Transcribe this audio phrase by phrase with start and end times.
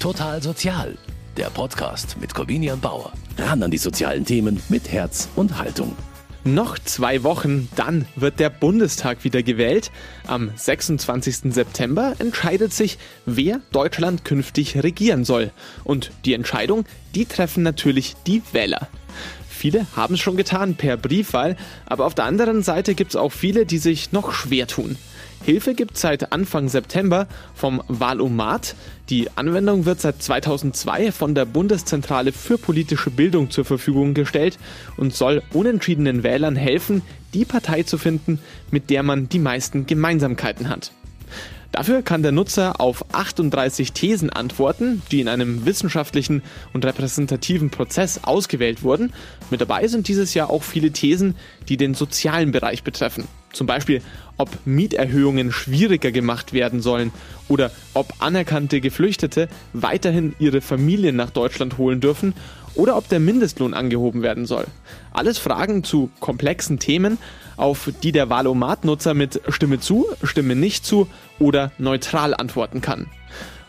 [0.00, 0.96] Total Sozial,
[1.36, 3.12] der Podcast mit Corvinian Bauer.
[3.36, 5.96] Ran an die sozialen Themen mit Herz und Haltung.
[6.44, 9.90] Noch zwei Wochen, dann wird der Bundestag wieder gewählt.
[10.28, 11.52] Am 26.
[11.52, 15.50] September entscheidet sich, wer Deutschland künftig regieren soll.
[15.82, 16.84] Und die Entscheidung,
[17.16, 18.86] die treffen natürlich die Wähler.
[19.48, 21.56] Viele haben es schon getan per Briefwahl,
[21.86, 24.96] aber auf der anderen Seite gibt es auch viele, die sich noch schwer tun.
[25.44, 28.74] Hilfe gibt es seit Anfang September vom Wahlomat.
[29.08, 34.58] Die Anwendung wird seit 2002 von der Bundeszentrale für politische Bildung zur Verfügung gestellt
[34.96, 37.02] und soll unentschiedenen Wählern helfen,
[37.34, 40.92] die Partei zu finden, mit der man die meisten Gemeinsamkeiten hat.
[41.72, 48.20] Dafür kann der Nutzer auf 38 Thesen antworten, die in einem wissenschaftlichen und repräsentativen Prozess
[48.24, 49.12] ausgewählt wurden.
[49.50, 51.36] Mit dabei sind dieses Jahr auch viele Thesen,
[51.68, 53.28] die den sozialen Bereich betreffen.
[53.52, 54.02] Zum Beispiel,
[54.36, 57.12] ob Mieterhöhungen schwieriger gemacht werden sollen
[57.48, 62.34] oder ob anerkannte Geflüchtete weiterhin ihre Familien nach Deutschland holen dürfen
[62.74, 64.66] oder ob der Mindestlohn angehoben werden soll.
[65.12, 67.18] Alles Fragen zu komplexen Themen,
[67.56, 71.08] auf die der Valomat-Nutzer mit Stimme zu, Stimme nicht zu
[71.40, 73.06] oder neutral antworten kann.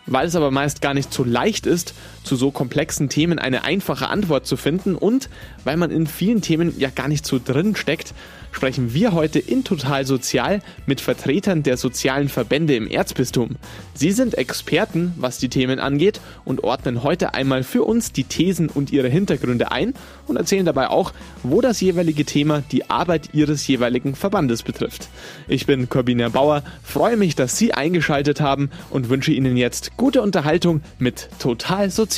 [0.06, 4.08] Weil es aber meist gar nicht so leicht ist, zu so komplexen Themen eine einfache
[4.08, 5.28] Antwort zu finden und
[5.64, 8.14] weil man in vielen Themen ja gar nicht so drin steckt,
[8.52, 13.56] sprechen wir heute in Total Sozial mit Vertretern der sozialen Verbände im Erzbistum.
[13.94, 18.68] Sie sind Experten, was die Themen angeht und ordnen heute einmal für uns die Thesen
[18.68, 19.94] und ihre Hintergründe ein
[20.26, 25.08] und erzählen dabei auch, wo das jeweilige Thema die Arbeit ihres jeweiligen Verbandes betrifft.
[25.46, 30.22] Ich bin Corbina Bauer, freue mich, dass Sie eingeschaltet haben und wünsche Ihnen jetzt gute
[30.22, 32.09] Unterhaltung mit Total Sozial.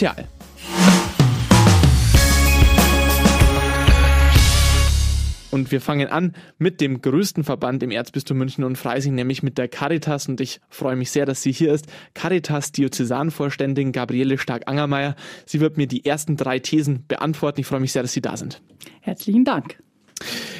[5.52, 9.58] Und wir fangen an mit dem größten Verband im Erzbistum München und Freising, nämlich mit
[9.58, 10.26] der Caritas.
[10.26, 11.86] Und ich freue mich sehr, dass sie hier ist.
[12.14, 15.14] Caritas Diözesanvorständin Gabriele Stark-Angermeier.
[15.44, 17.60] Sie wird mir die ersten drei Thesen beantworten.
[17.60, 18.62] Ich freue mich sehr, dass Sie da sind.
[19.02, 19.76] Herzlichen Dank.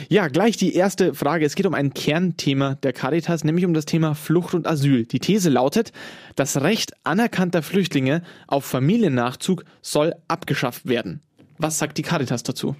[0.09, 1.47] Ja, gleich die erste Frage.
[1.47, 5.06] Es geht um ein Kernthema der Caritas, nämlich um das Thema Flucht und Asyl.
[5.06, 5.93] Die These lautet,
[6.37, 11.23] das Recht anerkannter Flüchtlinge auf Familiennachzug soll abgeschafft werden.
[11.59, 12.77] Was sagt die Caritas dazu?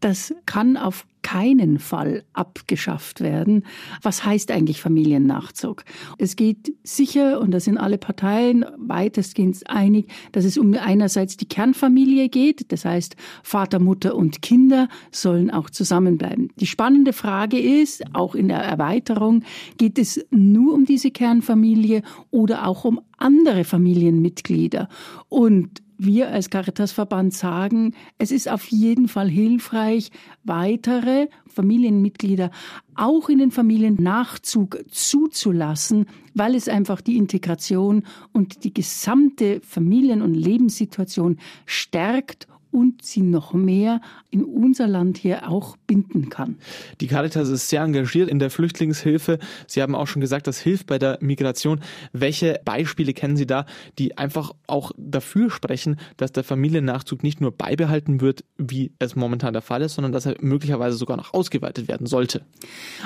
[0.00, 3.64] Das kann auf keinen Fall abgeschafft werden.
[4.02, 5.84] Was heißt eigentlich Familiennachzug?
[6.18, 11.48] Es geht sicher, und da sind alle Parteien weitestgehend einig, dass es um einerseits die
[11.48, 16.50] Kernfamilie geht, das heißt Vater, Mutter und Kinder sollen auch zusammenbleiben.
[16.60, 19.42] Die spannende Frage ist, auch in der Erweiterung,
[19.78, 24.88] geht es nur um diese Kernfamilie oder auch um andere Familienmitglieder?
[25.30, 30.10] Und wir als Caritasverband sagen, es ist auf jeden Fall hilfreich,
[30.42, 32.50] weitere Familienmitglieder
[32.94, 40.34] auch in den Familiennachzug zuzulassen, weil es einfach die Integration und die gesamte Familien- und
[40.34, 46.56] Lebenssituation stärkt und sie noch mehr in unser Land hier auch binden kann.
[47.00, 49.38] Die Caritas ist sehr engagiert in der Flüchtlingshilfe.
[49.68, 51.80] Sie haben auch schon gesagt, das hilft bei der Migration.
[52.12, 53.64] Welche Beispiele kennen Sie da,
[54.00, 59.52] die einfach auch dafür sprechen, dass der Familiennachzug nicht nur beibehalten wird, wie es momentan
[59.52, 62.44] der Fall ist, sondern dass er möglicherweise sogar noch ausgeweitet werden sollte?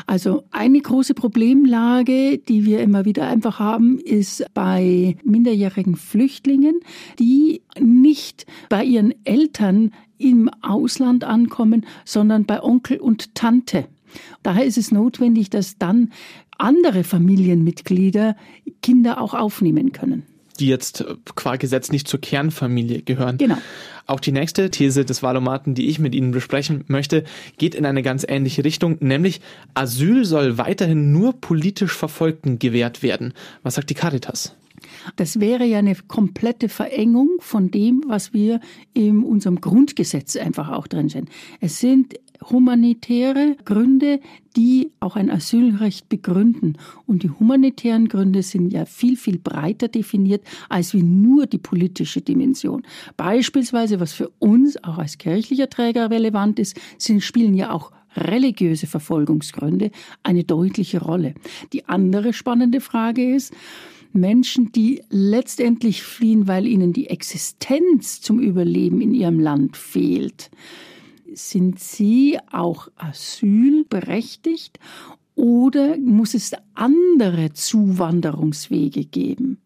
[0.07, 6.81] Also eine große Problemlage, die wir immer wieder einfach haben, ist bei minderjährigen Flüchtlingen,
[7.19, 9.58] die nicht bei ihren Eltern
[10.19, 13.87] im Ausland ankommen, sondern bei Onkel und Tante.
[14.43, 16.13] Daher ist es notwendig, dass dann
[16.57, 18.37] andere Familienmitglieder
[18.83, 20.25] Kinder auch aufnehmen können.
[20.59, 21.05] Die jetzt
[21.37, 23.39] qua Gesetz nicht zur Kernfamilie gehören.
[23.39, 23.59] Genau.
[24.07, 27.25] Auch die nächste These des Valomaten, die ich mit Ihnen besprechen möchte,
[27.59, 29.41] geht in eine ganz ähnliche Richtung, nämlich
[29.75, 33.35] Asyl soll weiterhin nur politisch Verfolgten gewährt werden.
[33.63, 34.57] Was sagt die Caritas?
[35.17, 38.61] Das wäre ja eine komplette Verengung von dem, was wir
[38.95, 41.29] in unserem Grundgesetz einfach auch drin sind.
[41.61, 42.15] Es sind
[42.51, 44.21] humanitäre Gründe,
[44.57, 46.77] die auch ein Asylrecht begründen.
[47.07, 52.21] Und die humanitären Gründe sind ja viel, viel breiter definiert als wie nur die politische
[52.21, 52.83] Dimension.
[53.17, 58.87] Beispielsweise, was für uns auch als kirchlicher Träger relevant ist, sind, spielen ja auch religiöse
[58.87, 59.91] Verfolgungsgründe
[60.23, 61.35] eine deutliche Rolle.
[61.73, 63.53] Die andere spannende Frage ist,
[64.13, 70.51] Menschen, die letztendlich fliehen, weil ihnen die Existenz zum Überleben in ihrem Land fehlt.
[71.33, 74.79] Sind sie auch asylberechtigt
[75.35, 79.61] oder muss es andere Zuwanderungswege geben?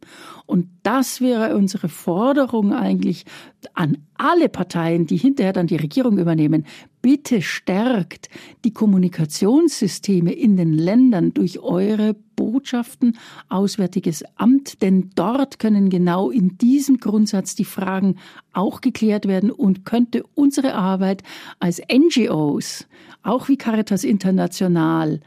[0.44, 3.24] Und das wäre unsere Forderung eigentlich
[3.72, 6.66] an alle Parteien, die hinterher dann die Regierung übernehmen.
[7.02, 8.30] Bitte stärkt
[8.64, 13.18] die Kommunikationssysteme in den Ländern durch eure Botschaften,
[13.48, 18.16] Auswärtiges Amt, denn dort können genau in diesem Grundsatz die Fragen
[18.52, 21.22] auch geklärt werden und könnte unsere Arbeit
[21.58, 22.86] als NGOs,
[23.22, 25.20] auch wie Caritas International,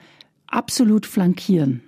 [0.48, 1.82] absolut flankieren.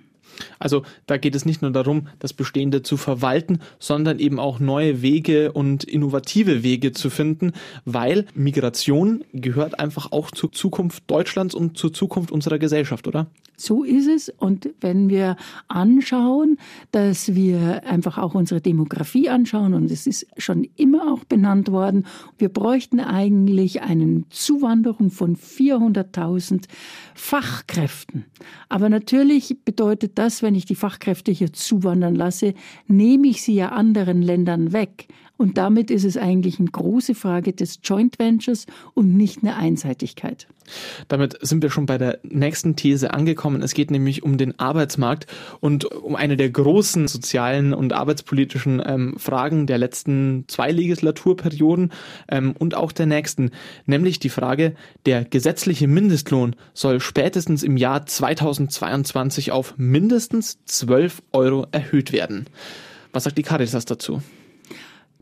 [0.58, 5.02] Also da geht es nicht nur darum, das Bestehende zu verwalten, sondern eben auch neue
[5.02, 7.52] Wege und innovative Wege zu finden,
[7.84, 13.26] weil Migration gehört einfach auch zur Zukunft Deutschlands und zur Zukunft unserer Gesellschaft, oder?
[13.60, 14.28] So ist es.
[14.28, 16.58] Und wenn wir anschauen,
[16.92, 22.06] dass wir einfach auch unsere Demografie anschauen, und es ist schon immer auch benannt worden,
[22.38, 26.66] wir bräuchten eigentlich eine Zuwanderung von 400.000
[27.14, 28.26] Fachkräften.
[28.68, 32.54] Aber natürlich bedeutet das, wenn ich die Fachkräfte hier zuwandern lasse,
[32.86, 35.08] nehme ich sie ja anderen Ländern weg.
[35.38, 40.48] Und damit ist es eigentlich eine große Frage des Joint Ventures und nicht eine Einseitigkeit.
[41.06, 43.62] Damit sind wir schon bei der nächsten These angekommen.
[43.62, 45.28] Es geht nämlich um den Arbeitsmarkt
[45.60, 51.92] und um eine der großen sozialen und arbeitspolitischen ähm, Fragen der letzten zwei Legislaturperioden
[52.28, 53.52] ähm, und auch der nächsten,
[53.86, 54.74] nämlich die Frage,
[55.06, 62.46] der gesetzliche Mindestlohn soll spätestens im Jahr 2022 auf mindestens 12 Euro erhöht werden.
[63.12, 64.20] Was sagt die Caritas dazu?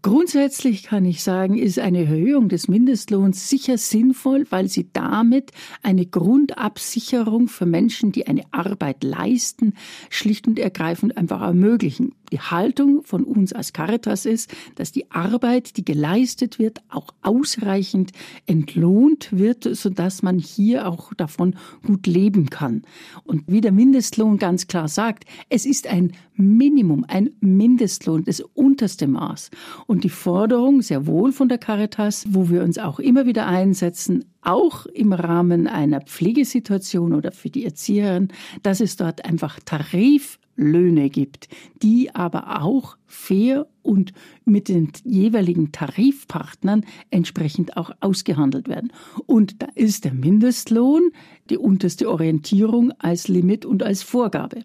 [0.02, 5.50] Grundsätzlich kann ich sagen, ist eine Erhöhung des Mindestlohns sicher sinnvoll, weil sie damit
[5.82, 9.74] eine Grundabsicherung für Menschen, die eine Arbeit leisten,
[10.10, 12.14] schlicht und ergreifend einfach ermöglichen.
[12.32, 18.12] Die Haltung von uns als Caritas ist, dass die Arbeit, die geleistet wird, auch ausreichend
[18.46, 21.56] entlohnt wird, sodass man hier auch davon
[21.86, 22.82] gut leben kann.
[23.24, 29.06] Und wie der Mindestlohn ganz klar sagt, es ist ein Minimum, ein Mindestlohn, das unterste
[29.06, 29.50] Maß.
[29.86, 34.24] Und die Forderung sehr wohl von der Caritas, wo wir uns auch immer wieder einsetzen,
[34.46, 38.28] auch im Rahmen einer Pflegesituation oder für die Erzieherin,
[38.62, 41.48] dass es dort einfach Tariflöhne gibt,
[41.82, 44.12] die aber auch fair und
[44.44, 48.92] mit den jeweiligen Tarifpartnern entsprechend auch ausgehandelt werden.
[49.26, 51.10] Und da ist der Mindestlohn
[51.50, 54.64] die unterste Orientierung als Limit und als Vorgabe.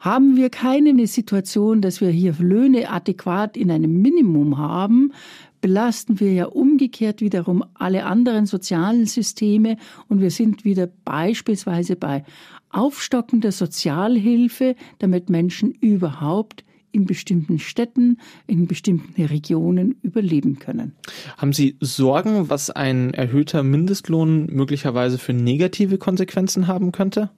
[0.00, 5.12] Haben wir keine Situation, dass wir hier Löhne adäquat in einem Minimum haben,
[5.60, 9.76] belasten wir ja umgekehrt wiederum alle anderen sozialen Systeme
[10.08, 12.24] und wir sind wieder beispielsweise bei
[12.70, 20.94] Aufstocken der Sozialhilfe, damit Menschen überhaupt in bestimmten Städten, in bestimmten Regionen überleben können.
[21.36, 27.30] Haben Sie Sorgen, was ein erhöhter Mindestlohn möglicherweise für negative Konsequenzen haben könnte?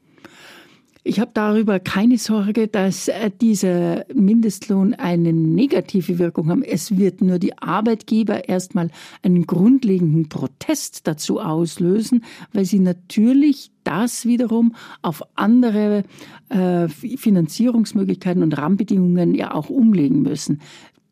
[1.05, 6.63] Ich habe darüber keine Sorge, dass äh, dieser Mindestlohn eine negative Wirkung haben.
[6.63, 8.89] Es wird nur die Arbeitgeber erstmal
[9.23, 12.23] einen grundlegenden Protest dazu auslösen,
[12.53, 16.05] weil sie natürlich das wiederum auf andere
[16.51, 20.61] äh, Finanzierungsmöglichkeiten und Rahmenbedingungen ja auch umlegen müssen.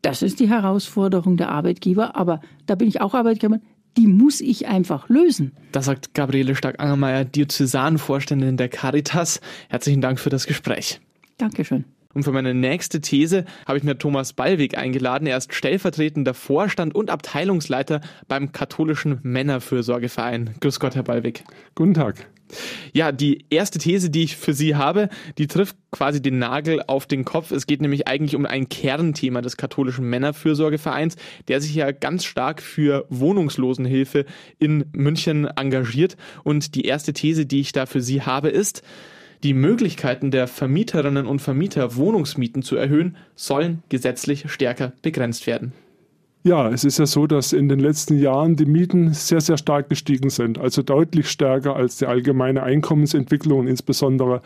[0.01, 3.59] Das ist die Herausforderung der Arbeitgeber, aber da bin ich auch Arbeitgeber
[3.97, 5.51] die muss ich einfach lösen.
[5.71, 9.41] Das sagt Gabriele Stark-Angermeier, Diözesanvorständin der Caritas.
[9.69, 11.01] Herzlichen Dank für das Gespräch.
[11.37, 11.85] Dankeschön.
[12.13, 15.27] Und für meine nächste These habe ich mir Thomas Ballweg eingeladen.
[15.27, 20.55] Er ist stellvertretender Vorstand und Abteilungsleiter beim katholischen Männerfürsorgeverein.
[20.59, 21.43] Grüß Gott, Herr Ballweg.
[21.75, 22.27] Guten Tag.
[22.93, 27.05] Ja, die erste These, die ich für Sie habe, die trifft quasi den Nagel auf
[27.05, 27.51] den Kopf.
[27.51, 31.15] Es geht nämlich eigentlich um ein Kernthema des katholischen Männerfürsorgevereins,
[31.47, 34.25] der sich ja ganz stark für Wohnungslosenhilfe
[34.59, 36.17] in München engagiert.
[36.43, 38.83] Und die erste These, die ich da für Sie habe, ist,
[39.43, 45.73] die Möglichkeiten der Vermieterinnen und Vermieter, Wohnungsmieten zu erhöhen, sollen gesetzlich stärker begrenzt werden.
[46.43, 49.89] Ja, es ist ja so, dass in den letzten Jahren die Mieten sehr, sehr stark
[49.89, 54.41] gestiegen sind, also deutlich stärker als die allgemeine Einkommensentwicklung und insbesondere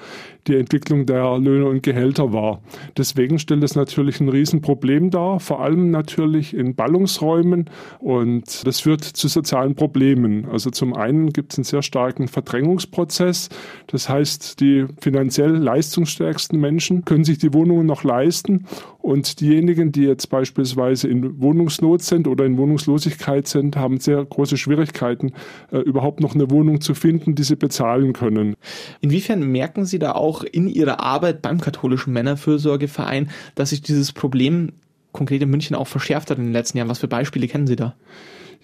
[0.45, 2.59] die Entwicklung der Löhne und Gehälter war.
[2.97, 9.05] Deswegen stellt es natürlich ein Riesenproblem dar, vor allem natürlich in Ballungsräumen und das führt
[9.05, 10.49] zu sozialen Problemen.
[10.51, 13.47] Also zum einen gibt es einen sehr starken Verdrängungsprozess,
[13.87, 18.65] das heißt, die finanziell leistungsstärksten Menschen können sich die Wohnungen noch leisten
[19.05, 24.57] und diejenigen, die jetzt beispielsweise in Wohnungsnot sind oder in Wohnungslosigkeit sind, haben sehr große
[24.57, 25.33] Schwierigkeiten,
[25.71, 28.55] äh, überhaupt noch eine Wohnung zu finden, die sie bezahlen können.
[29.01, 34.71] Inwiefern merken Sie da auch in Ihrer Arbeit beim katholischen Männerfürsorgeverein, dass sich dieses Problem
[35.11, 36.89] konkret in München auch verschärft hat in den letzten Jahren?
[36.89, 37.95] Was für Beispiele kennen Sie da?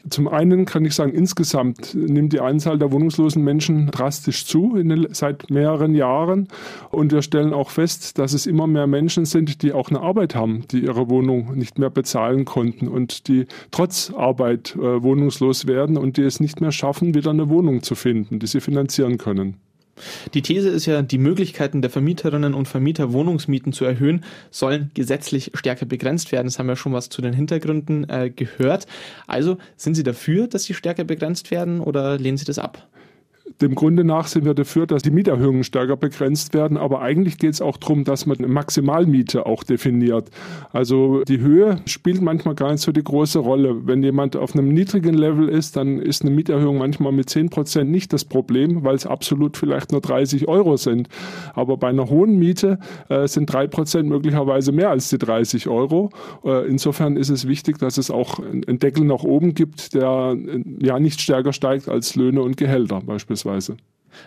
[0.09, 5.07] Zum einen kann ich sagen, insgesamt nimmt die Anzahl der wohnungslosen Menschen drastisch zu den,
[5.11, 6.47] seit mehreren Jahren.
[6.89, 10.35] Und wir stellen auch fest, dass es immer mehr Menschen sind, die auch eine Arbeit
[10.35, 15.97] haben, die ihre Wohnung nicht mehr bezahlen konnten und die trotz Arbeit äh, wohnungslos werden
[15.97, 19.57] und die es nicht mehr schaffen, wieder eine Wohnung zu finden, die sie finanzieren können.
[20.33, 25.51] Die These ist ja, die Möglichkeiten der Vermieterinnen und Vermieter, Wohnungsmieten zu erhöhen, sollen gesetzlich
[25.53, 26.47] stärker begrenzt werden.
[26.47, 28.87] Das haben wir schon was zu den Hintergründen äh, gehört.
[29.27, 32.87] Also sind Sie dafür, dass sie stärker begrenzt werden oder lehnen Sie das ab?
[33.59, 37.53] Dem Grunde nach sind wir dafür, dass die Mieterhöhungen stärker begrenzt werden, aber eigentlich geht
[37.53, 40.29] es auch darum, dass man eine Maximalmiete auch definiert.
[40.71, 43.87] Also die Höhe spielt manchmal gar nicht so die große Rolle.
[43.87, 47.91] Wenn jemand auf einem niedrigen Level ist, dann ist eine Mieterhöhung manchmal mit 10 Prozent
[47.91, 51.09] nicht das Problem, weil es absolut vielleicht nur 30 Euro sind.
[51.53, 52.79] Aber bei einer hohen Miete
[53.09, 56.09] äh, sind 3 Prozent möglicherweise mehr als die 30 Euro.
[56.45, 60.63] Äh, insofern ist es wichtig, dass es auch einen Deckel nach oben gibt, der äh,
[60.79, 63.77] ja nicht stärker steigt als Löhne und Gehälter beispielsweise beispielsweise.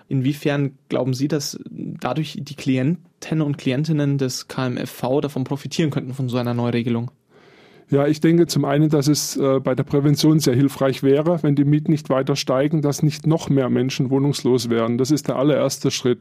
[0.09, 6.29] Inwiefern glauben Sie, dass dadurch die Klienten und Klientinnen des KMFV davon profitieren könnten von
[6.29, 7.11] so einer Neuregelung?
[7.95, 11.55] Ja, ich denke zum einen, dass es äh, bei der Prävention sehr hilfreich wäre, wenn
[11.55, 14.99] die Mieten nicht weiter steigen, dass nicht noch mehr Menschen wohnungslos werden.
[14.99, 16.19] Das ist der allererste Schritt.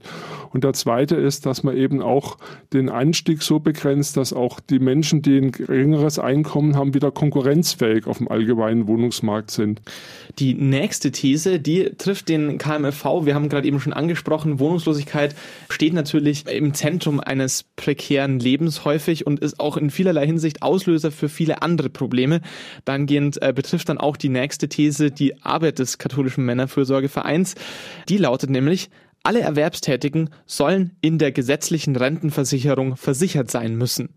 [0.52, 2.38] Und der zweite ist, dass man eben auch
[2.74, 8.06] den Anstieg so begrenzt, dass auch die Menschen, die ein geringeres Einkommen haben, wieder konkurrenzfähig
[8.06, 9.82] auf dem allgemeinen Wohnungsmarkt sind.
[10.38, 13.26] Die nächste These, die trifft den KMFV.
[13.26, 15.34] Wir haben gerade eben schon angesprochen, Wohnungslosigkeit
[15.72, 21.10] steht natürlich im Zentrum eines prekären Lebens häufig und ist auch in vielerlei Hinsicht Auslöser
[21.10, 22.42] für viele andere Probleme.
[22.86, 27.56] Dahingehend äh, betrifft dann auch die nächste These die Arbeit des katholischen Männerfürsorgevereins.
[28.10, 28.90] Die lautet nämlich,
[29.24, 34.10] alle Erwerbstätigen sollen in der gesetzlichen Rentenversicherung versichert sein müssen.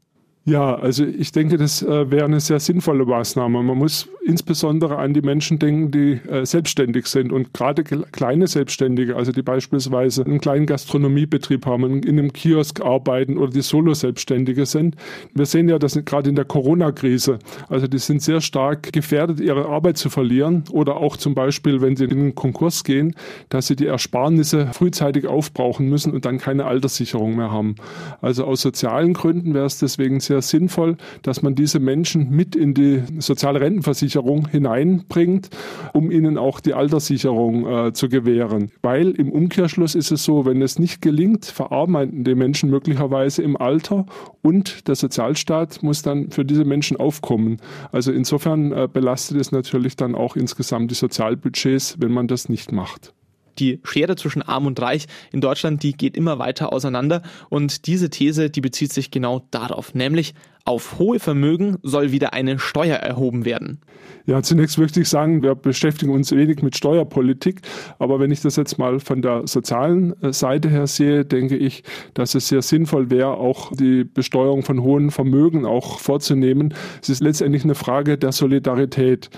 [0.48, 3.64] Ja, also ich denke, das äh, wäre eine sehr sinnvolle Maßnahme.
[3.64, 9.16] Man muss insbesondere an die Menschen denken, die äh, selbstständig sind und gerade kleine Selbstständige,
[9.16, 14.94] also die beispielsweise einen kleinen Gastronomiebetrieb haben, in einem Kiosk arbeiten oder die Solo-Selbstständige sind.
[15.34, 19.66] Wir sehen ja, dass gerade in der Corona-Krise, also die sind sehr stark gefährdet, ihre
[19.66, 23.16] Arbeit zu verlieren oder auch zum Beispiel, wenn sie in den Konkurs gehen,
[23.48, 27.74] dass sie die Ersparnisse frühzeitig aufbrauchen müssen und dann keine Alterssicherung mehr haben.
[28.20, 32.56] Also aus sozialen Gründen wäre es deswegen sehr sehr sinnvoll, dass man diese Menschen mit
[32.56, 35.48] in die soziale Rentenversicherung hineinbringt,
[35.92, 38.70] um ihnen auch die Alterssicherung äh, zu gewähren.
[38.82, 43.56] Weil im Umkehrschluss ist es so, wenn es nicht gelingt, verarbeiten die Menschen möglicherweise im
[43.56, 44.06] Alter
[44.42, 47.58] und der Sozialstaat muss dann für diese Menschen aufkommen.
[47.92, 52.72] Also insofern äh, belastet es natürlich dann auch insgesamt die Sozialbudgets, wenn man das nicht
[52.72, 53.12] macht
[53.58, 57.22] die Schere zwischen Arm und Reich in Deutschland, die geht immer weiter auseinander.
[57.48, 60.34] Und diese These, die bezieht sich genau darauf, nämlich
[60.66, 63.78] auf hohe Vermögen soll wieder eine Steuer erhoben werden.
[64.26, 67.60] Ja, zunächst möchte ich sagen, wir beschäftigen uns wenig mit Steuerpolitik,
[68.00, 71.84] aber wenn ich das jetzt mal von der sozialen äh, Seite her sehe, denke ich,
[72.14, 76.74] dass es sehr sinnvoll wäre, auch die Besteuerung von hohen Vermögen auch vorzunehmen.
[77.00, 79.30] Es ist letztendlich eine Frage der Solidarität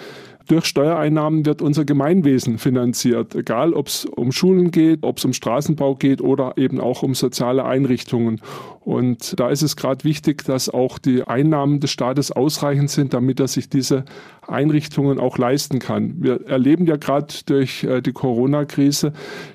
[0.48, 5.32] durch Steuereinnahmen wird unser Gemeinwesen finanziert, egal ob es um Schulen geht, ob es um
[5.32, 8.40] Straßenbau geht oder eben auch um soziale Einrichtungen.
[8.80, 13.38] Und da ist es gerade wichtig, dass auch die Einnahmen des Staates ausreichend sind, damit
[13.40, 14.06] er sich diese
[14.48, 16.14] Einrichtungen auch leisten kann.
[16.18, 19.12] Wir erleben ja gerade durch äh, die Corona-Krise,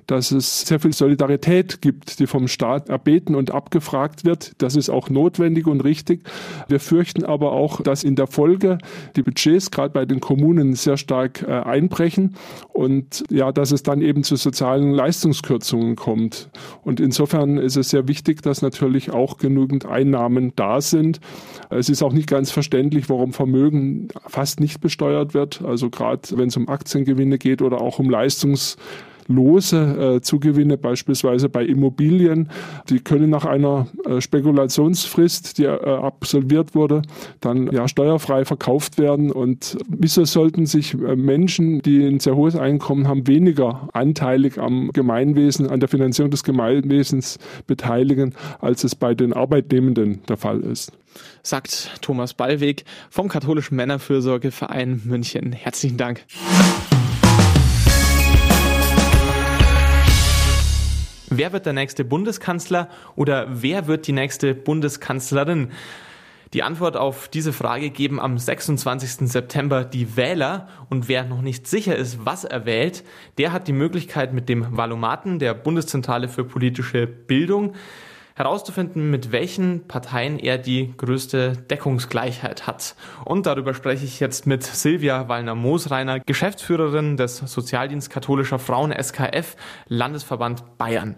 [0.07, 4.53] dass es sehr viel Solidarität gibt, die vom Staat erbeten und abgefragt wird.
[4.59, 6.29] Das ist auch notwendig und richtig.
[6.67, 8.77] Wir fürchten aber auch, dass in der Folge
[9.15, 12.35] die Budgets gerade bei den Kommunen sehr stark äh, einbrechen
[12.71, 16.50] und ja, dass es dann eben zu sozialen Leistungskürzungen kommt.
[16.83, 21.19] Und insofern ist es sehr wichtig, dass natürlich auch auch genügend Einnahmen da sind.
[21.69, 25.63] Es ist auch nicht ganz verständlich, warum Vermögen fast nicht besteuert wird.
[25.63, 28.77] Also gerade wenn es um Aktiengewinne geht oder auch um Leistungs
[29.27, 32.49] lose äh, Zugewinne, beispielsweise bei Immobilien.
[32.89, 37.01] Die können nach einer äh, Spekulationsfrist, die äh, absolviert wurde,
[37.39, 39.31] dann ja steuerfrei verkauft werden.
[39.31, 44.91] Und wieso sollten sich äh, Menschen, die ein sehr hohes Einkommen haben, weniger anteilig am
[44.93, 50.91] Gemeinwesen, an der Finanzierung des Gemeinwesens beteiligen, als es bei den Arbeitnehmenden der Fall ist?
[51.43, 55.51] Sagt Thomas Ballweg vom Katholischen Männerfürsorgeverein München.
[55.51, 56.25] Herzlichen Dank.
[61.37, 65.71] Wer wird der nächste Bundeskanzler oder wer wird die nächste Bundeskanzlerin?
[66.53, 69.27] Die Antwort auf diese Frage geben am 26.
[69.31, 73.03] September die Wähler und wer noch nicht sicher ist, was er wählt,
[73.39, 77.73] der hat die Möglichkeit mit dem Valomaten der Bundeszentrale für politische Bildung
[78.35, 82.95] herauszufinden, mit welchen Parteien er die größte Deckungsgleichheit hat.
[83.25, 89.55] Und darüber spreche ich jetzt mit Silvia Wallner-Moosreiner, Geschäftsführerin des Sozialdienst katholischer Frauen SKF,
[89.87, 91.15] Landesverband Bayern.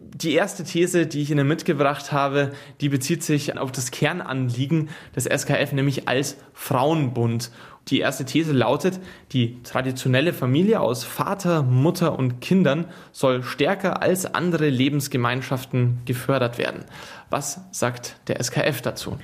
[0.00, 5.24] Die erste These, die ich Ihnen mitgebracht habe, die bezieht sich auf das Kernanliegen des
[5.24, 7.50] SKF, nämlich als Frauenbund.
[7.88, 9.00] Die erste These lautet,
[9.32, 16.84] die traditionelle Familie aus Vater, Mutter und Kindern soll stärker als andere Lebensgemeinschaften gefördert werden.
[17.28, 19.18] Was sagt der SKF dazu?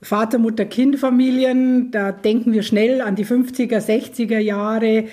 [0.00, 5.04] Vater, Mutter, Kind Familien, da denken wir schnell an die 50er, 60er Jahre,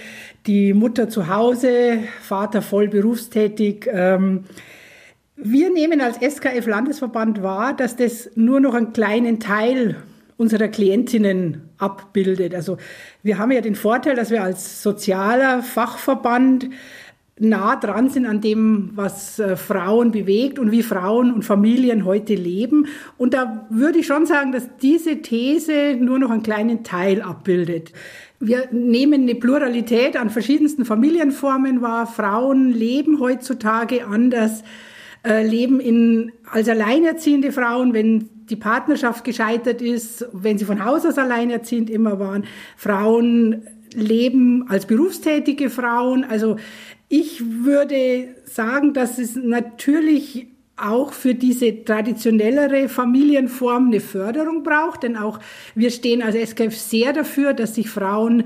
[0.48, 3.88] die Mutter zu Hause, Vater voll berufstätig.
[3.92, 4.46] Ähm,
[5.42, 9.98] wir nehmen als SKF Landesverband wahr, dass das nur noch einen kleinen Teil
[10.38, 12.56] unserer Klientinnen abbildet.
[12.56, 12.78] Also
[13.24, 16.70] wir haben ja den Vorteil, dass wir als sozialer Fachverband
[17.40, 22.36] nah dran sind an dem, was äh, Frauen bewegt und wie Frauen und Familien heute
[22.36, 22.88] leben.
[23.18, 27.94] Und da würde ich schon sagen, dass diese These nur noch einen kleinen Teil abbildet.
[28.42, 32.08] Wir nehmen eine Pluralität an verschiedensten Familienformen wahr.
[32.08, 34.64] Frauen leben heutzutage anders,
[35.24, 41.06] äh, leben in, als alleinerziehende Frauen, wenn die Partnerschaft gescheitert ist, wenn sie von Haus
[41.06, 42.46] aus alleinerziehend immer waren.
[42.78, 46.24] Frauen leben als berufstätige Frauen.
[46.24, 46.58] Also
[47.10, 50.48] ich würde sagen, dass es natürlich
[50.78, 55.40] auch für diese traditionellere Familienform eine Förderung braucht, denn auch
[55.76, 58.46] wir stehen als SKF sehr dafür, dass sich Frauen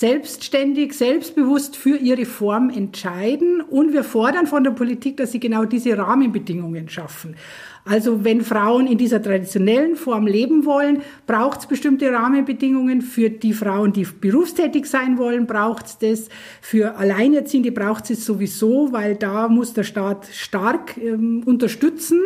[0.00, 5.66] selbstständig, selbstbewusst für ihre Form entscheiden und wir fordern von der Politik, dass sie genau
[5.66, 7.36] diese Rahmenbedingungen schaffen.
[7.84, 13.02] Also wenn Frauen in dieser traditionellen Form leben wollen, braucht es bestimmte Rahmenbedingungen.
[13.02, 16.28] Für die Frauen, die berufstätig sein wollen, braucht es das.
[16.62, 22.22] Für Alleinerziehende braucht es sowieso, weil da muss der Staat stark ähm, unterstützen.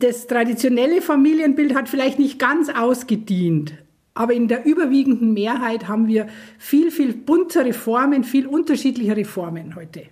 [0.00, 3.72] Das traditionelle Familienbild hat vielleicht nicht ganz ausgedient.
[4.16, 6.26] Aber in der überwiegenden Mehrheit haben wir
[6.58, 10.04] viel, viel buntere Formen, viel unterschiedlichere Formen heute.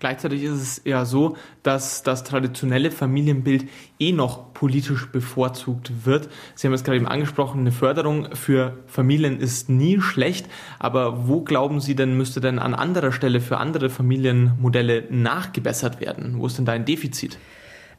[0.00, 3.66] Gleichzeitig ist es ja so, dass das traditionelle Familienbild
[4.00, 6.28] eh noch politisch bevorzugt wird.
[6.56, 10.46] Sie haben es gerade eben angesprochen, eine Förderung für Familien ist nie schlecht.
[10.80, 16.38] Aber wo glauben Sie denn, müsste denn an anderer Stelle für andere Familienmodelle nachgebessert werden?
[16.38, 17.38] Wo ist denn da ein Defizit?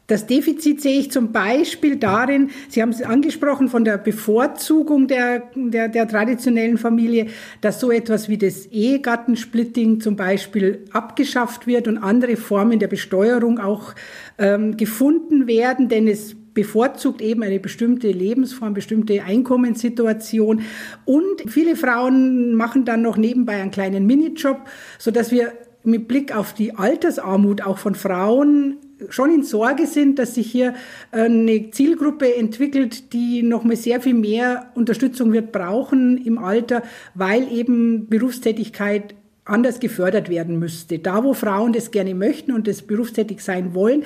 [0.08, 5.50] Das Defizit sehe ich zum Beispiel darin, Sie haben es angesprochen, von der Bevorzugung der,
[5.56, 7.28] der, der traditionellen Familie,
[7.62, 13.60] dass so etwas wie das Ehegattensplitting zum Beispiel abgeschafft wird und andere Formen der Besteuerung
[13.60, 13.96] auch
[14.38, 20.62] ähm, gefunden werden, denn es bevorzugt eben eine bestimmte Lebensform, bestimmte Einkommenssituation.
[21.04, 24.62] Und viele Frauen machen dann noch nebenbei einen kleinen Minijob,
[25.00, 25.52] so dass wir
[25.84, 28.78] mit Blick auf die Altersarmut auch von Frauen
[29.10, 30.74] schon in Sorge sind, dass sich hier
[31.12, 37.52] eine Zielgruppe entwickelt, die noch mal sehr viel mehr Unterstützung wird brauchen im Alter, weil
[37.52, 41.00] eben Berufstätigkeit anders gefördert werden müsste.
[41.00, 44.04] Da, wo Frauen das gerne möchten und das berufstätig sein wollen,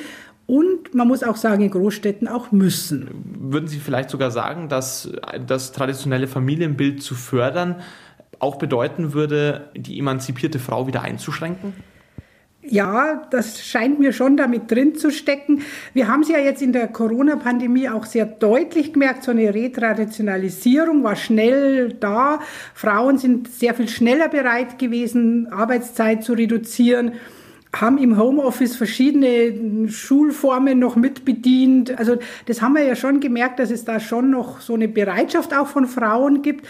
[0.49, 3.07] und man muss auch sagen, in Großstädten auch müssen.
[3.39, 5.11] Würden Sie vielleicht sogar sagen, dass
[5.45, 7.75] das traditionelle Familienbild zu fördern
[8.39, 11.73] auch bedeuten würde, die emanzipierte Frau wieder einzuschränken?
[12.61, 15.61] Ja, das scheint mir schon damit drin zu stecken.
[15.93, 21.01] Wir haben es ja jetzt in der Corona-Pandemie auch sehr deutlich gemerkt, so eine Retraditionalisierung
[21.03, 22.41] war schnell da.
[22.73, 27.13] Frauen sind sehr viel schneller bereit gewesen, Arbeitszeit zu reduzieren
[27.73, 31.97] haben im Homeoffice verschiedene Schulformen noch mitbedient.
[31.99, 35.53] Also das haben wir ja schon gemerkt, dass es da schon noch so eine Bereitschaft
[35.53, 36.65] auch von Frauen gibt.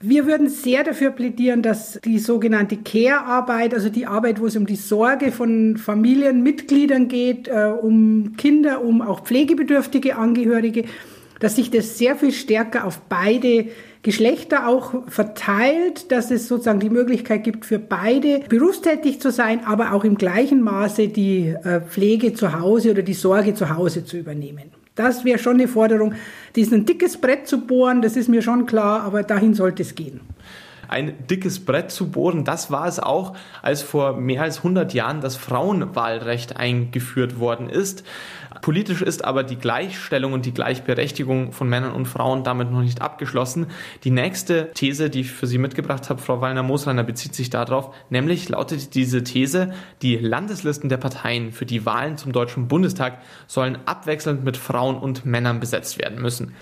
[0.00, 4.66] Wir würden sehr dafür plädieren, dass die sogenannte Care-Arbeit, also die Arbeit, wo es um
[4.66, 10.84] die Sorge von Familienmitgliedern geht, äh, um Kinder, um auch pflegebedürftige Angehörige,
[11.40, 13.66] dass sich das sehr viel stärker auf beide
[14.04, 19.94] Geschlechter auch verteilt, dass es sozusagen die Möglichkeit gibt, für beide berufstätig zu sein, aber
[19.94, 24.18] auch im gleichen Maße die äh, Pflege zu Hause oder die Sorge zu Hause zu
[24.18, 24.64] übernehmen.
[24.94, 26.14] Das wäre schon eine Forderung.
[26.54, 30.20] Diesen dickes Brett zu bohren, das ist mir schon klar, aber dahin sollte es gehen
[30.88, 32.44] ein dickes Brett zu bohren.
[32.44, 38.04] Das war es auch, als vor mehr als 100 Jahren das Frauenwahlrecht eingeführt worden ist.
[38.64, 43.02] Politisch ist aber die Gleichstellung und die Gleichberechtigung von Männern und Frauen damit noch nicht
[43.02, 43.66] abgeschlossen.
[44.04, 48.48] Die nächste These, die ich für Sie mitgebracht habe, Frau Wallner-Mosreiner, bezieht sich darauf, nämlich
[48.48, 54.44] lautet diese These, die Landeslisten der Parteien für die Wahlen zum Deutschen Bundestag sollen abwechselnd
[54.44, 56.54] mit Frauen und Männern besetzt werden müssen.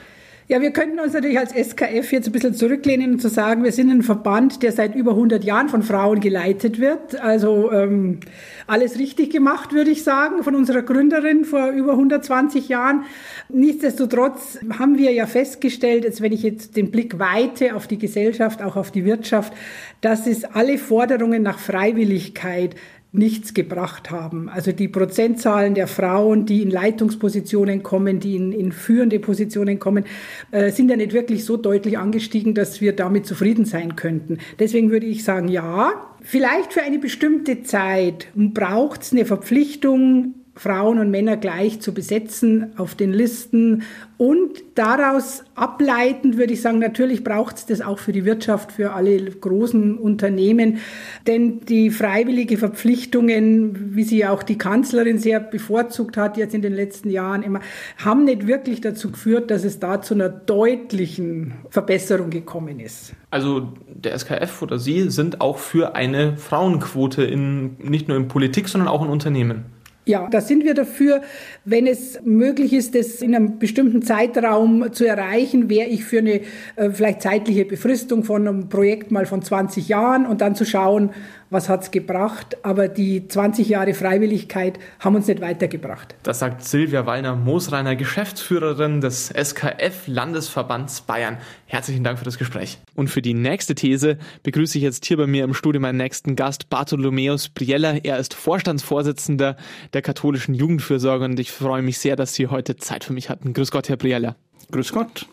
[0.49, 3.71] Ja, wir könnten uns natürlich als SKF jetzt ein bisschen zurücklehnen und zu sagen, wir
[3.71, 7.21] sind ein Verband, der seit über 100 Jahren von Frauen geleitet wird.
[7.21, 8.19] Also ähm,
[8.67, 13.05] alles richtig gemacht, würde ich sagen, von unserer Gründerin vor über 120 Jahren.
[13.51, 18.63] Nichtsdestotrotz haben wir ja festgestellt, jetzt wenn ich jetzt den Blick weite auf die Gesellschaft,
[18.63, 19.53] auch auf die Wirtschaft,
[20.01, 22.75] dass es alle Forderungen nach Freiwilligkeit
[23.13, 24.49] nichts gebracht haben.
[24.49, 30.05] Also die Prozentzahlen der Frauen, die in Leitungspositionen kommen, die in, in führende Positionen kommen,
[30.51, 34.39] äh, sind ja nicht wirklich so deutlich angestiegen, dass wir damit zufrieden sein könnten.
[34.59, 40.99] Deswegen würde ich sagen, ja, vielleicht für eine bestimmte Zeit braucht es eine Verpflichtung Frauen
[40.99, 43.85] und Männer gleich zu besetzen auf den Listen.
[44.19, 48.93] Und daraus ableitend würde ich sagen, natürlich braucht es das auch für die Wirtschaft, für
[48.93, 50.79] alle großen Unternehmen.
[51.27, 56.75] Denn die freiwillige Verpflichtungen, wie sie auch die Kanzlerin sehr bevorzugt hat jetzt in den
[56.75, 57.61] letzten Jahren immer,
[57.97, 63.15] haben nicht wirklich dazu geführt, dass es da zu einer deutlichen Verbesserung gekommen ist.
[63.31, 68.69] Also der SKF oder Sie sind auch für eine Frauenquote in, nicht nur in Politik,
[68.69, 69.65] sondern auch in Unternehmen.
[70.05, 71.23] Ja, da sind wir dafür,
[71.65, 76.41] wenn es möglich ist, das in einem bestimmten Zeitraum zu erreichen, wäre ich für eine
[76.75, 81.11] äh, vielleicht zeitliche Befristung von einem Projekt mal von 20 Jahren und dann zu schauen,
[81.53, 82.57] was hat's gebracht.
[82.63, 86.15] Aber die 20 Jahre Freiwilligkeit haben uns nicht weitergebracht.
[86.23, 91.39] Das sagt Silvia Wallner-Moosreiner, Geschäftsführerin des SKF Landesverbands Bayern.
[91.67, 92.79] Herzlichen Dank für das Gespräch.
[92.95, 96.37] Und für die nächste These begrüße ich jetzt hier bei mir im Studio meinen nächsten
[96.37, 97.97] Gast, Bartholomäus Briella.
[98.03, 99.57] Er ist Vorstandsvorsitzender
[99.93, 103.53] der katholischen Jugendfürsorge und ich freue mich sehr, dass Sie heute Zeit für mich hatten.
[103.53, 104.37] Grüß Gott, Herr Briella.
[104.71, 105.27] Grüß Gott.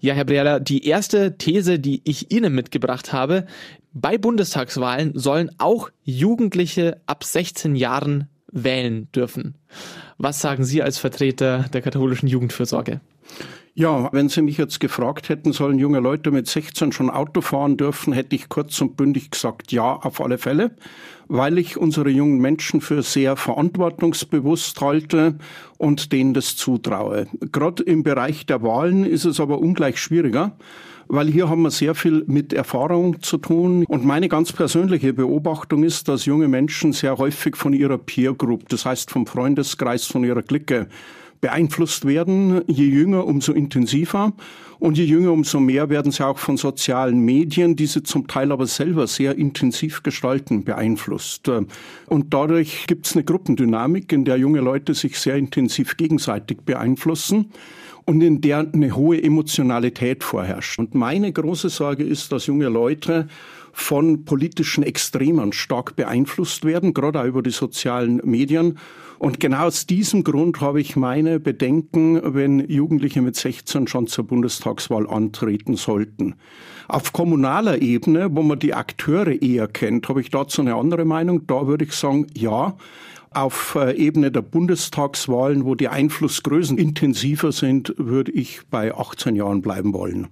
[0.00, 3.46] Ja, Herr Briella, die erste These, die ich Ihnen mitgebracht habe,
[4.00, 9.54] bei Bundestagswahlen sollen auch Jugendliche ab 16 Jahren wählen dürfen.
[10.16, 13.00] Was sagen Sie als Vertreter der katholischen Jugendfürsorge?
[13.74, 17.76] Ja, wenn Sie mich jetzt gefragt hätten, sollen junge Leute mit 16 schon Auto fahren
[17.76, 20.72] dürfen, hätte ich kurz und bündig gesagt, ja, auf alle Fälle,
[21.28, 25.38] weil ich unsere jungen Menschen für sehr verantwortungsbewusst halte
[25.76, 27.28] und denen das zutraue.
[27.52, 30.56] Gerade im Bereich der Wahlen ist es aber ungleich schwieriger
[31.08, 33.84] weil hier haben wir sehr viel mit Erfahrung zu tun.
[33.88, 38.68] Und meine ganz persönliche Beobachtung ist, dass junge Menschen sehr häufig von ihrer Peer Group,
[38.68, 40.86] das heißt vom Freundeskreis, von ihrer Clique,
[41.40, 42.62] beeinflusst werden.
[42.66, 44.32] Je jünger, umso intensiver.
[44.80, 48.52] Und je jünger, umso mehr werden sie auch von sozialen Medien, die sie zum Teil
[48.52, 51.48] aber selber sehr intensiv gestalten, beeinflusst.
[51.48, 57.50] Und dadurch gibt es eine Gruppendynamik, in der junge Leute sich sehr intensiv gegenseitig beeinflussen
[58.08, 60.78] und in der eine hohe Emotionalität vorherrscht.
[60.78, 63.28] Und meine große Sorge ist, dass junge Leute
[63.74, 68.78] von politischen Extremen stark beeinflusst werden, gerade auch über die sozialen Medien
[69.18, 74.24] und genau aus diesem Grund habe ich meine Bedenken, wenn Jugendliche mit 16 schon zur
[74.24, 76.36] Bundestagswahl antreten sollten.
[76.86, 81.46] Auf kommunaler Ebene, wo man die Akteure eher kennt, habe ich dazu eine andere Meinung.
[81.48, 82.76] Da würde ich sagen, ja,
[83.32, 89.62] auf äh, Ebene der Bundestagswahlen, wo die Einflussgrößen intensiver sind, würde ich bei 18 Jahren
[89.62, 90.28] bleiben wollen.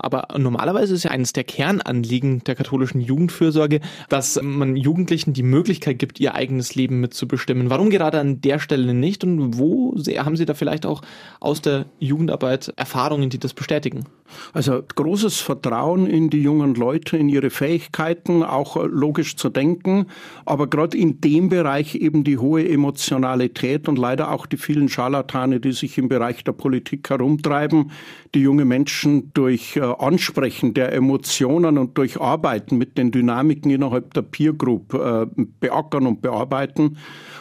[0.00, 5.98] Aber normalerweise ist ja eines der Kernanliegen der katholischen Jugendfürsorge, dass man Jugendlichen die Möglichkeit
[5.98, 7.68] gibt, ihr eigenes Leben mitzubestimmen.
[7.68, 11.02] Warum gerade an der Stelle nicht und wo haben Sie da vielleicht auch
[11.40, 14.04] aus der Jugendarbeit Erfahrungen, die das bestätigen?
[14.52, 20.06] Also großes Vertrauen in die jungen Leute, in ihre Fähigkeiten, auch logisch zu denken,
[20.44, 25.60] aber gerade in dem Bereich eben die hohe Emotionalität und leider auch die vielen Scharlatane,
[25.60, 27.90] die sich im Bereich der Politik herumtreiben,
[28.34, 34.14] die junge Menschen durch äh, Ansprechen der Emotionen und durch Arbeiten mit den Dynamiken innerhalb
[34.14, 35.26] der Peer Group äh,
[35.60, 36.98] beackern und bearbeiten.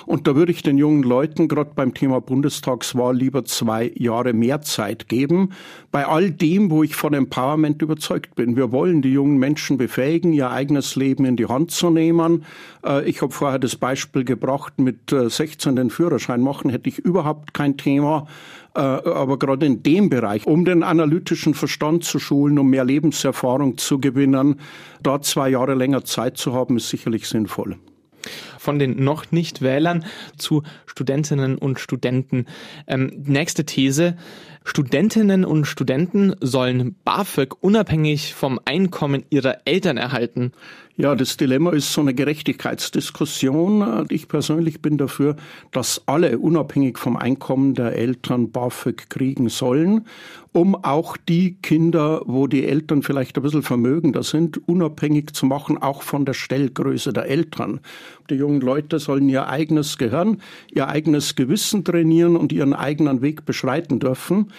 [0.08, 4.62] Und da würde ich den jungen Leuten gerade beim Thema Bundestagswahl lieber zwei Jahre mehr
[4.62, 5.50] Zeit geben.
[5.92, 8.56] Bei all dem, wo ich von Empowerment überzeugt bin.
[8.56, 12.46] Wir wollen die jungen Menschen befähigen, ihr eigenes Leben in die Hand zu nehmen.
[12.86, 17.54] Äh, ich habe vorher das Beispiel gebracht, mit 16 den Führerschein machen, hätte ich überhaupt
[17.54, 18.28] kein Thema.
[18.76, 23.78] Äh, aber gerade in dem Bereich, um den analytischen Verstand zu schulen, um mehr Lebenserfahrung
[23.78, 24.62] zu gewinnen,
[25.04, 27.76] da zwei Jahre länger Zeit zu haben, ist sicherlich sinnvoll
[28.68, 30.04] von den noch nicht Wählern
[30.36, 32.48] zu Studentinnen und Studenten.
[32.86, 34.18] Ähm, nächste These.
[34.66, 40.52] Studentinnen und Studenten sollen BAföG unabhängig vom Einkommen ihrer Eltern erhalten.
[41.00, 44.08] Ja, das Dilemma ist so eine Gerechtigkeitsdiskussion.
[44.10, 45.36] Ich persönlich bin dafür,
[45.72, 50.08] dass alle unabhängig vom Einkommen der Eltern BAföG kriegen sollen,
[50.54, 55.78] um auch die Kinder, wo die Eltern vielleicht ein bisschen vermögender sind, unabhängig zu machen,
[55.78, 57.80] auch von der Stellgröße der Eltern.
[58.32, 63.46] Die jungen Leute sollen ihr eigenes Gehirn, ihr eigenes Gewissen trainieren und ihren eigenen Weg
[63.46, 64.52] beschreiten dürfen.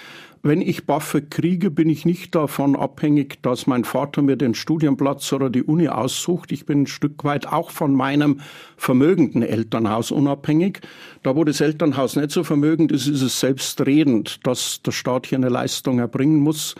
[0.42, 5.32] Wenn ich BAföG kriege, bin ich nicht davon abhängig, dass mein Vater mir den Studienplatz
[5.32, 6.52] oder die Uni aussucht.
[6.52, 8.40] Ich bin ein Stück weit auch von meinem
[8.76, 10.80] vermögenden Elternhaus unabhängig.
[11.24, 15.38] Da, wo das Elternhaus nicht so vermögend ist, ist es selbstredend, dass der Staat hier
[15.38, 16.76] eine Leistung erbringen muss.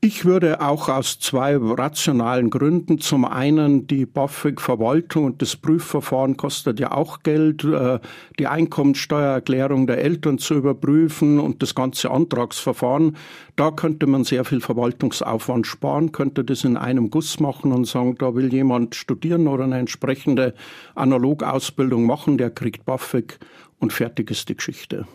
[0.00, 6.80] Ich würde auch aus zwei rationalen Gründen, zum einen die BAföG-Verwaltung und das Prüfverfahren kostet
[6.80, 7.98] ja auch Geld, äh,
[8.38, 13.16] die Einkommensteuererklärung der Eltern zu überprüfen und das ganze Antragsverfahren.
[13.56, 18.16] Da könnte man sehr viel Verwaltungsaufwand sparen, könnte das in einem Guss machen und sagen,
[18.18, 20.54] da will jemand studieren oder eine entsprechende
[20.94, 23.38] Analogausbildung machen, der kriegt BAföG
[23.78, 25.06] und fertig ist die Geschichte.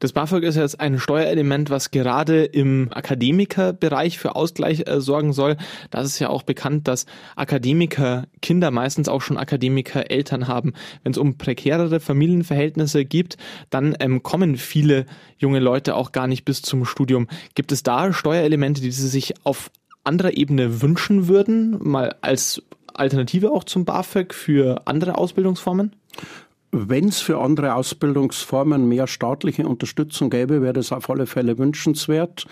[0.00, 5.56] Das BAföG ist jetzt ein Steuerelement, was gerade im Akademikerbereich für Ausgleich äh, sorgen soll.
[5.90, 10.72] Das ist ja auch bekannt, dass Akademiker Kinder meistens auch schon Akademiker Eltern haben.
[11.02, 13.36] Wenn es um prekärere Familienverhältnisse gibt,
[13.70, 15.06] dann ähm, kommen viele
[15.38, 17.28] junge Leute auch gar nicht bis zum Studium.
[17.54, 19.70] Gibt es da Steuerelemente, die Sie sich auf
[20.04, 22.62] anderer Ebene wünschen würden, mal als
[22.94, 25.92] Alternative auch zum BAföG für andere Ausbildungsformen?
[26.72, 32.46] Wenn es für andere Ausbildungsformen mehr staatliche Unterstützung gäbe, wäre das auf alle Fälle wünschenswert.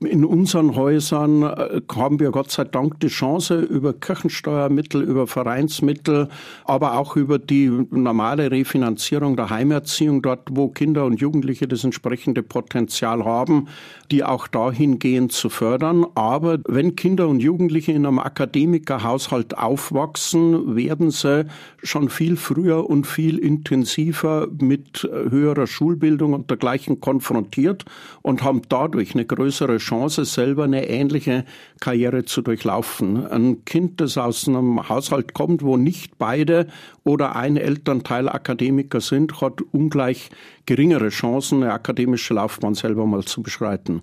[0.00, 6.28] In unseren Häusern äh, haben wir Gott sei Dank die Chance, über Kirchensteuermittel, über Vereinsmittel,
[6.66, 12.42] aber auch über die normale Refinanzierung der Heimerziehung, dort wo Kinder und Jugendliche das entsprechende
[12.42, 13.68] Potenzial haben,
[14.10, 16.04] die auch dahingehend zu fördern.
[16.14, 21.46] Aber wenn Kinder und Jugendliche in einem Akademikerhaushalt aufwachsen, werden sie
[21.82, 27.86] schon viel früher und viel intensiver mit äh, höherer Schulbildung und dergleichen konfrontiert
[28.20, 31.44] und haben dadurch eine größere Chance, selber eine ähnliche
[31.80, 33.26] Karriere zu durchlaufen.
[33.26, 36.66] Ein Kind, das aus einem Haushalt kommt, wo nicht beide
[37.04, 40.30] oder ein Elternteil Akademiker sind, hat ungleich
[40.66, 44.02] geringere Chancen, eine akademische Laufbahn selber mal zu beschreiten.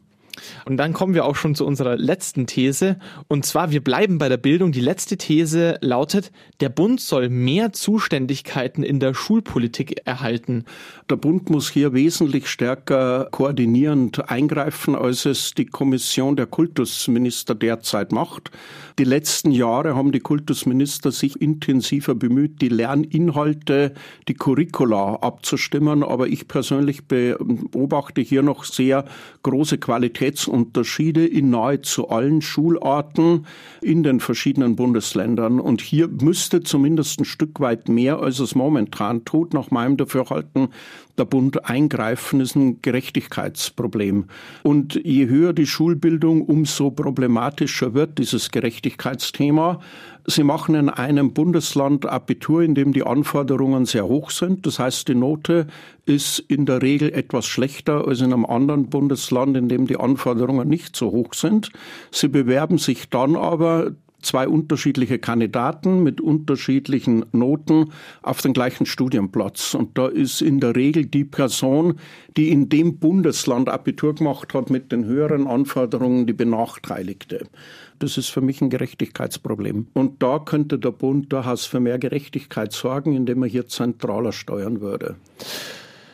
[0.66, 2.98] Und dann kommen wir auch schon zu unserer letzten These.
[3.28, 4.72] Und zwar, wir bleiben bei der Bildung.
[4.72, 10.66] Die letzte These lautet, der Bund soll mehr Zuständigkeiten in der Schulpolitik erhalten.
[11.10, 18.12] Der Bund muss hier wesentlich stärker koordinierend eingreifen, als es die Kommission der Kultusminister derzeit
[18.12, 18.52] macht.
[19.00, 23.94] Die letzten Jahre haben die Kultusminister sich intensiver bemüht, die Lerninhalte,
[24.28, 26.04] die Curricula abzustimmen.
[26.04, 29.06] Aber ich persönlich beobachte hier noch sehr
[29.42, 29.78] große
[30.24, 33.46] Qualitätsunterschiede in nahezu allen Schularten
[33.82, 35.60] in den verschiedenen Bundesländern.
[35.60, 40.70] Und hier müsste zumindest ein Stück weit mehr, als es momentan tut, nach meinem Dafürhalten,
[41.18, 44.26] der Bund eingreifen, ist ein Gerechtigkeitsproblem.
[44.64, 49.80] Und je höher die Schulbildung, umso problematischer wird dieses Gerechtigkeitsthema.
[50.26, 54.66] Sie machen in einem Bundesland Abitur, in dem die Anforderungen sehr hoch sind.
[54.66, 55.68] Das heißt, die Note
[56.06, 60.68] ist in der Regel etwas schlechter als in einem anderen Bundesland, in dem die Anforderungen
[60.68, 61.72] nicht so hoch sind.
[62.12, 63.92] Sie bewerben sich dann aber
[64.24, 69.74] zwei unterschiedliche Kandidaten mit unterschiedlichen Noten auf den gleichen Studienplatz.
[69.74, 72.00] Und da ist in der Regel die Person,
[72.36, 77.48] die in dem Bundesland Abitur gemacht hat mit den höheren Anforderungen, die benachteiligte.
[78.00, 79.88] Das ist für mich ein Gerechtigkeitsproblem.
[79.94, 84.82] Und da könnte der Bund durchaus für mehr Gerechtigkeit sorgen, indem er hier zentraler steuern
[84.82, 85.16] würde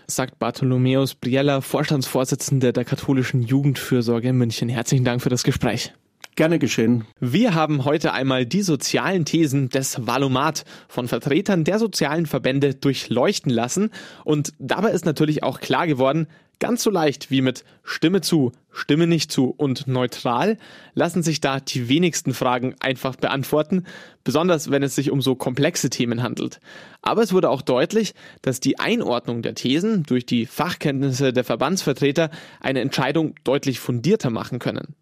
[0.09, 4.69] sagt Bartholomäus Briella, Vorstandsvorsitzender der katholischen Jugendfürsorge in München.
[4.69, 5.93] Herzlichen Dank für das Gespräch.
[6.39, 7.03] Gerne geschehen.
[7.19, 13.51] Wir haben heute einmal die sozialen Thesen des Valomat von Vertretern der sozialen Verbände durchleuchten
[13.51, 13.89] lassen.
[14.23, 16.27] Und dabei ist natürlich auch klar geworden,
[16.59, 20.57] Ganz so leicht wie mit Stimme zu, Stimme nicht zu und neutral
[20.93, 23.85] lassen sich da die wenigsten Fragen einfach beantworten,
[24.25, 26.59] besonders wenn es sich um so komplexe Themen handelt.
[27.01, 32.29] Aber es wurde auch deutlich, dass die Einordnung der Thesen durch die Fachkenntnisse der Verbandsvertreter
[32.59, 34.95] eine Entscheidung deutlich fundierter machen können.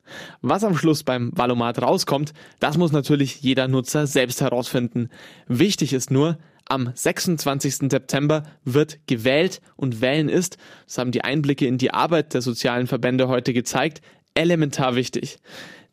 [0.43, 5.09] Was am Schluss beim Valomat rauskommt, das muss natürlich jeder Nutzer selbst herausfinden.
[5.47, 6.37] Wichtig ist nur,
[6.69, 7.89] am 26.
[7.89, 12.87] September wird gewählt und wählen ist, das haben die Einblicke in die Arbeit der sozialen
[12.87, 14.01] Verbände heute gezeigt,
[14.33, 15.37] elementar wichtig.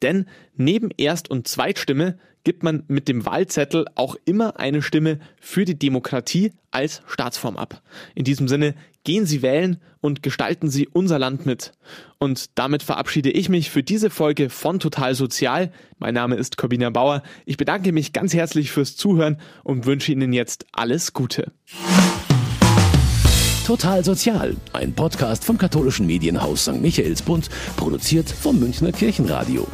[0.02, 5.64] Denn neben Erst- und Zweitstimme gibt man mit dem Wahlzettel auch immer eine Stimme für
[5.64, 7.82] die Demokratie als Staatsform ab.
[8.14, 11.72] In diesem Sinne, gehen Sie wählen und gestalten Sie unser Land mit.
[12.18, 15.72] Und damit verabschiede ich mich für diese Folge von Total Sozial.
[15.98, 17.22] Mein Name ist Corbina Bauer.
[17.44, 21.52] Ich bedanke mich ganz herzlich fürs Zuhören und wünsche Ihnen jetzt alles Gute.
[23.66, 26.82] Total Sozial, ein Podcast vom katholischen Medienhaus St.
[26.82, 29.66] Michaelsbund, produziert vom Münchner Kirchenradio.